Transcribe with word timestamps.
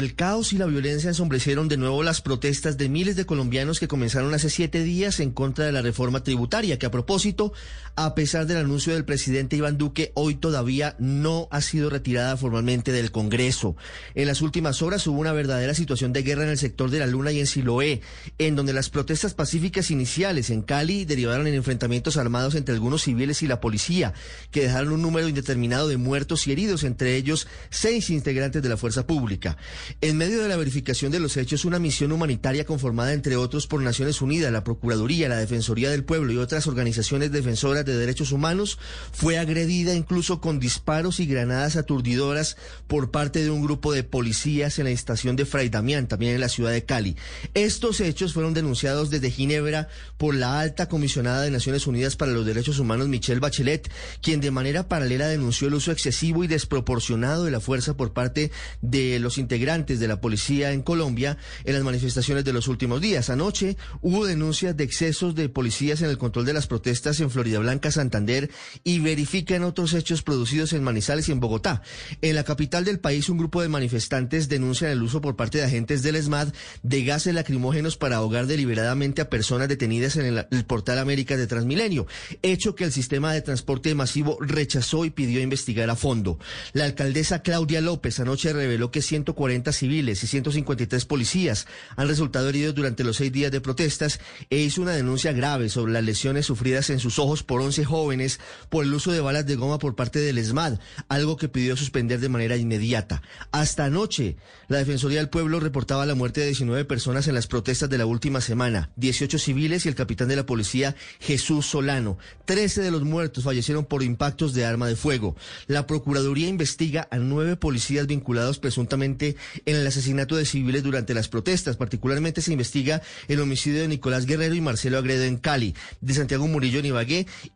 El 0.00 0.14
caos 0.14 0.54
y 0.54 0.56
la 0.56 0.64
violencia 0.64 1.08
ensombrecieron 1.08 1.68
de 1.68 1.76
nuevo 1.76 2.02
las 2.02 2.22
protestas 2.22 2.78
de 2.78 2.88
miles 2.88 3.16
de 3.16 3.26
colombianos 3.26 3.78
que 3.78 3.86
comenzaron 3.86 4.32
hace 4.32 4.48
siete 4.48 4.82
días 4.82 5.20
en 5.20 5.30
contra 5.30 5.66
de 5.66 5.72
la 5.72 5.82
reforma 5.82 6.22
tributaria, 6.22 6.78
que 6.78 6.86
a 6.86 6.90
propósito, 6.90 7.52
a 7.96 8.14
pesar 8.14 8.46
del 8.46 8.56
anuncio 8.56 8.94
del 8.94 9.04
presidente 9.04 9.56
Iván 9.56 9.76
Duque, 9.76 10.10
hoy 10.14 10.36
todavía 10.36 10.96
no 10.98 11.48
ha 11.50 11.60
sido 11.60 11.90
retirada 11.90 12.38
formalmente 12.38 12.92
del 12.92 13.10
Congreso. 13.10 13.76
En 14.14 14.26
las 14.26 14.40
últimas 14.40 14.80
horas 14.80 15.06
hubo 15.06 15.20
una 15.20 15.32
verdadera 15.32 15.74
situación 15.74 16.14
de 16.14 16.22
guerra 16.22 16.44
en 16.44 16.48
el 16.48 16.56
sector 16.56 16.88
de 16.88 17.00
la 17.00 17.06
Luna 17.06 17.32
y 17.32 17.40
en 17.40 17.46
Siloé, 17.46 18.00
en 18.38 18.56
donde 18.56 18.72
las 18.72 18.88
protestas 18.88 19.34
pacíficas 19.34 19.90
iniciales 19.90 20.48
en 20.48 20.62
Cali 20.62 21.04
derivaron 21.04 21.46
en 21.46 21.52
enfrentamientos 21.52 22.16
armados 22.16 22.54
entre 22.54 22.74
algunos 22.74 23.02
civiles 23.02 23.42
y 23.42 23.48
la 23.48 23.60
policía, 23.60 24.14
que 24.50 24.62
dejaron 24.62 24.92
un 24.92 25.02
número 25.02 25.28
indeterminado 25.28 25.88
de 25.88 25.98
muertos 25.98 26.46
y 26.46 26.52
heridos, 26.52 26.84
entre 26.84 27.16
ellos 27.16 27.46
seis 27.68 28.08
integrantes 28.08 28.62
de 28.62 28.68
la 28.70 28.78
fuerza 28.78 29.06
pública. 29.06 29.58
En 30.00 30.16
medio 30.16 30.42
de 30.42 30.48
la 30.48 30.56
verificación 30.56 31.10
de 31.12 31.20
los 31.20 31.36
hechos, 31.36 31.64
una 31.64 31.78
misión 31.78 32.12
humanitaria 32.12 32.64
conformada 32.64 33.12
entre 33.12 33.36
otros 33.36 33.66
por 33.66 33.82
Naciones 33.82 34.22
Unidas, 34.22 34.52
la 34.52 34.64
Procuraduría, 34.64 35.28
la 35.28 35.36
Defensoría 35.36 35.90
del 35.90 36.04
Pueblo 36.04 36.32
y 36.32 36.38
otras 36.38 36.66
organizaciones 36.66 37.32
defensoras 37.32 37.84
de 37.84 37.96
derechos 37.96 38.32
humanos 38.32 38.78
fue 39.12 39.38
agredida 39.38 39.94
incluso 39.94 40.40
con 40.40 40.60
disparos 40.60 41.20
y 41.20 41.26
granadas 41.26 41.76
aturdidoras 41.76 42.56
por 42.86 43.10
parte 43.10 43.42
de 43.42 43.50
un 43.50 43.62
grupo 43.62 43.92
de 43.92 44.04
policías 44.04 44.78
en 44.78 44.84
la 44.84 44.90
estación 44.90 45.36
de 45.36 45.44
Fray 45.44 45.68
Damián, 45.68 46.08
también 46.08 46.34
en 46.34 46.40
la 46.40 46.48
ciudad 46.48 46.72
de 46.72 46.84
Cali. 46.84 47.16
Estos 47.54 48.00
hechos 48.00 48.32
fueron 48.32 48.54
denunciados 48.54 49.10
desde 49.10 49.30
Ginebra 49.30 49.88
por 50.18 50.34
la 50.34 50.60
alta 50.60 50.88
comisionada 50.88 51.42
de 51.42 51.50
Naciones 51.50 51.86
Unidas 51.86 52.16
para 52.16 52.32
los 52.32 52.46
Derechos 52.46 52.78
Humanos, 52.78 53.08
Michelle 53.08 53.40
Bachelet, 53.40 53.90
quien 54.22 54.40
de 54.40 54.50
manera 54.50 54.88
paralela 54.88 55.28
denunció 55.28 55.68
el 55.68 55.74
uso 55.74 55.92
excesivo 55.92 56.44
y 56.44 56.46
desproporcionado 56.46 57.44
de 57.44 57.50
la 57.50 57.60
fuerza 57.60 57.96
por 57.96 58.12
parte 58.12 58.50
de 58.82 59.18
los 59.18 59.38
integrantes 59.38 59.79
de 59.86 60.08
la 60.08 60.20
policía 60.20 60.72
en 60.72 60.82
Colombia 60.82 61.38
en 61.64 61.74
las 61.74 61.82
manifestaciones 61.82 62.44
de 62.44 62.52
los 62.52 62.68
últimos 62.68 63.00
días. 63.00 63.30
Anoche 63.30 63.76
hubo 64.02 64.26
denuncias 64.26 64.76
de 64.76 64.84
excesos 64.84 65.34
de 65.34 65.48
policías 65.48 66.02
en 66.02 66.10
el 66.10 66.18
control 66.18 66.44
de 66.44 66.52
las 66.52 66.66
protestas 66.66 67.18
en 67.20 67.30
Florida 67.30 67.58
Blanca, 67.58 67.90
Santander 67.90 68.50
y 68.84 68.98
verifican 68.98 69.64
otros 69.64 69.94
hechos 69.94 70.22
producidos 70.22 70.72
en 70.72 70.84
Manizales 70.84 71.28
y 71.28 71.32
en 71.32 71.40
Bogotá. 71.40 71.82
En 72.20 72.34
la 72.34 72.44
capital 72.44 72.84
del 72.84 73.00
país, 73.00 73.28
un 73.28 73.38
grupo 73.38 73.62
de 73.62 73.68
manifestantes 73.68 74.48
denuncian 74.48 74.90
el 74.90 75.02
uso 75.02 75.20
por 75.20 75.36
parte 75.36 75.58
de 75.58 75.64
agentes 75.64 76.02
del 76.02 76.16
ESMAD 76.16 76.52
de 76.82 77.04
gases 77.04 77.34
lacrimógenos 77.34 77.96
para 77.96 78.16
ahogar 78.16 78.46
deliberadamente 78.46 79.22
a 79.22 79.30
personas 79.30 79.68
detenidas 79.68 80.16
en 80.16 80.26
el, 80.26 80.46
el 80.50 80.64
portal 80.64 80.98
América 80.98 81.36
de 81.36 81.46
Transmilenio, 81.46 82.06
hecho 82.42 82.74
que 82.74 82.84
el 82.84 82.92
sistema 82.92 83.32
de 83.32 83.40
transporte 83.40 83.94
masivo 83.94 84.36
rechazó 84.40 85.04
y 85.04 85.10
pidió 85.10 85.40
investigar 85.40 85.88
a 85.90 85.96
fondo. 85.96 86.38
La 86.72 86.84
alcaldesa 86.84 87.42
Claudia 87.42 87.80
López 87.80 88.20
anoche 88.20 88.52
reveló 88.52 88.90
que 88.90 89.02
140 89.02 89.69
civiles 89.76 90.22
y 90.22 90.26
153 90.26 91.04
policías 91.04 91.66
han 91.96 92.08
resultado 92.08 92.48
heridos 92.48 92.74
durante 92.74 93.04
los 93.04 93.16
seis 93.16 93.32
días 93.32 93.52
de 93.52 93.60
protestas 93.60 94.20
e 94.48 94.58
hizo 94.58 94.82
una 94.82 94.92
denuncia 94.92 95.32
grave 95.32 95.68
sobre 95.68 95.92
las 95.92 96.04
lesiones 96.04 96.46
sufridas 96.46 96.90
en 96.90 96.98
sus 96.98 97.18
ojos 97.18 97.42
por 97.42 97.60
11 97.60 97.84
jóvenes 97.84 98.40
por 98.68 98.84
el 98.84 98.94
uso 98.94 99.12
de 99.12 99.20
balas 99.20 99.46
de 99.46 99.56
goma 99.56 99.78
por 99.78 99.94
parte 99.94 100.18
del 100.18 100.38
ESMAD, 100.38 100.78
algo 101.08 101.36
que 101.36 101.48
pidió 101.48 101.76
suspender 101.76 102.20
de 102.20 102.28
manera 102.28 102.56
inmediata. 102.56 103.22
Hasta 103.52 103.84
anoche, 103.84 104.36
la 104.68 104.78
Defensoría 104.78 105.18
del 105.18 105.28
Pueblo 105.28 105.60
reportaba 105.60 106.06
la 106.06 106.14
muerte 106.14 106.40
de 106.40 106.46
19 106.46 106.84
personas 106.84 107.28
en 107.28 107.34
las 107.34 107.46
protestas 107.46 107.90
de 107.90 107.98
la 107.98 108.06
última 108.06 108.40
semana, 108.40 108.90
18 108.96 109.38
civiles 109.38 109.84
y 109.84 109.88
el 109.88 109.94
capitán 109.94 110.28
de 110.28 110.36
la 110.36 110.46
policía 110.46 110.94
Jesús 111.20 111.66
Solano. 111.66 112.18
13 112.44 112.82
de 112.82 112.90
los 112.90 113.02
muertos 113.02 113.44
fallecieron 113.44 113.84
por 113.84 114.02
impactos 114.02 114.54
de 114.54 114.64
arma 114.64 114.86
de 114.86 114.96
fuego. 114.96 115.36
La 115.66 115.86
Procuraduría 115.86 116.48
investiga 116.48 117.08
a 117.10 117.18
nueve 117.18 117.56
policías 117.56 118.06
vinculados 118.06 118.58
presuntamente 118.58 119.36
en 119.66 119.76
el 119.76 119.86
asesinato 119.86 120.36
de 120.36 120.44
civiles 120.44 120.82
durante 120.82 121.14
las 121.14 121.28
protestas. 121.28 121.76
Particularmente 121.76 122.42
se 122.42 122.52
investiga 122.52 123.02
el 123.28 123.40
homicidio 123.40 123.80
de 123.80 123.88
Nicolás 123.88 124.26
Guerrero 124.26 124.54
y 124.54 124.60
Marcelo 124.60 124.98
Agredo 124.98 125.24
en 125.24 125.36
Cali, 125.36 125.74
de 126.00 126.14
Santiago 126.14 126.46
Murillo 126.46 126.80
en 126.80 126.90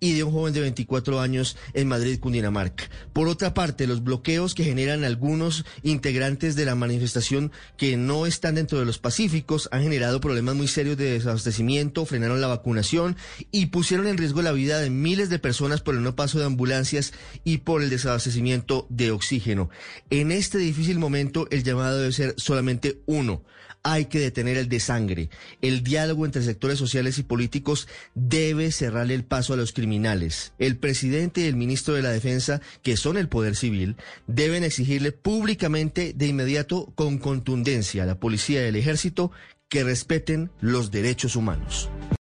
y 0.00 0.12
de 0.14 0.24
un 0.24 0.32
joven 0.32 0.54
de 0.54 0.60
24 0.60 1.20
años 1.20 1.56
en 1.74 1.88
Madrid, 1.88 2.18
Cundinamarca. 2.18 2.84
Por 3.12 3.28
otra 3.28 3.54
parte, 3.54 3.86
los 3.86 4.02
bloqueos 4.02 4.54
que 4.54 4.64
generan 4.64 5.04
algunos 5.04 5.64
integrantes 5.82 6.56
de 6.56 6.64
la 6.64 6.74
manifestación 6.74 7.52
que 7.76 7.96
no 7.96 8.26
están 8.26 8.54
dentro 8.54 8.78
de 8.78 8.84
los 8.84 8.98
pacíficos 8.98 9.68
han 9.72 9.82
generado 9.82 10.20
problemas 10.20 10.54
muy 10.54 10.68
serios 10.68 10.96
de 10.96 11.12
desabastecimiento, 11.12 12.06
frenaron 12.06 12.40
la 12.40 12.46
vacunación 12.46 13.16
y 13.50 13.66
pusieron 13.66 14.06
en 14.06 14.18
riesgo 14.18 14.42
la 14.42 14.52
vida 14.52 14.78
de 14.78 14.90
miles 14.90 15.28
de 15.28 15.38
personas 15.38 15.80
por 15.80 15.94
el 15.94 16.02
no 16.02 16.16
paso 16.16 16.38
de 16.38 16.46
ambulancias 16.46 17.12
y 17.44 17.58
por 17.58 17.82
el 17.82 17.90
desabastecimiento 17.90 18.86
de 18.88 19.10
oxígeno. 19.10 19.70
En 20.10 20.32
este 20.32 20.58
difícil 20.58 20.98
momento, 20.98 21.48
el 21.50 21.64
llamado 21.64 21.93
debe 21.96 22.12
ser 22.12 22.34
solamente 22.36 23.00
uno. 23.06 23.42
Hay 23.82 24.06
que 24.06 24.18
detener 24.18 24.56
el 24.56 24.70
desangre. 24.70 25.28
El 25.60 25.82
diálogo 25.82 26.24
entre 26.24 26.42
sectores 26.42 26.78
sociales 26.78 27.18
y 27.18 27.22
políticos 27.22 27.86
debe 28.14 28.72
cerrarle 28.72 29.14
el 29.14 29.24
paso 29.24 29.52
a 29.52 29.56
los 29.56 29.72
criminales. 29.72 30.54
El 30.58 30.78
presidente 30.78 31.42
y 31.42 31.44
el 31.44 31.56
ministro 31.56 31.92
de 31.92 32.00
la 32.00 32.10
Defensa, 32.10 32.62
que 32.82 32.96
son 32.96 33.18
el 33.18 33.28
poder 33.28 33.56
civil, 33.56 33.96
deben 34.26 34.64
exigirle 34.64 35.12
públicamente 35.12 36.14
de 36.16 36.26
inmediato 36.26 36.92
con 36.94 37.18
contundencia 37.18 38.04
a 38.04 38.06
la 38.06 38.18
policía 38.18 38.64
y 38.64 38.68
al 38.68 38.76
ejército 38.76 39.32
que 39.68 39.84
respeten 39.84 40.50
los 40.60 40.90
derechos 40.90 41.36
humanos. 41.36 41.90